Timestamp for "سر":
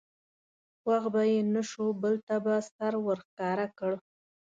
2.73-2.93